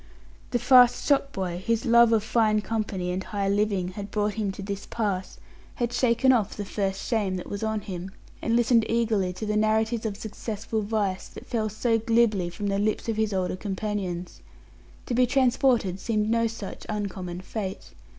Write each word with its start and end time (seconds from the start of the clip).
The 0.49 0.57
fast 0.57 1.05
shopboy 1.07 1.59
whose 1.59 1.85
love 1.85 2.11
of 2.11 2.23
fine 2.23 2.61
company 2.61 3.11
and 3.11 3.23
high 3.23 3.47
living 3.47 3.89
had 3.89 4.09
brought 4.09 4.33
him 4.33 4.51
to 4.53 4.63
this 4.63 4.87
pass, 4.87 5.37
had 5.75 5.93
shaken 5.93 6.31
off 6.31 6.55
the 6.57 6.65
first 6.65 7.05
shame 7.05 7.35
that 7.35 7.51
was 7.51 7.61
on 7.61 7.81
him, 7.81 8.09
and 8.41 8.55
listened 8.55 8.83
eagerly 8.89 9.31
to 9.33 9.45
the 9.45 9.55
narratives 9.55 10.07
of 10.07 10.17
successful 10.17 10.81
vice 10.81 11.27
that 11.27 11.45
fell 11.45 11.69
so 11.69 11.99
glibly 11.99 12.49
from 12.49 12.65
the 12.65 12.79
lips 12.79 13.07
of 13.09 13.17
his 13.17 13.31
older 13.31 13.55
companions. 13.55 14.41
To 15.05 15.13
be 15.13 15.27
transported 15.27 15.99
seemed 15.99 16.31
no 16.31 16.47
such 16.47 16.83
uncommon 16.89 17.41
fate. 17.41 17.91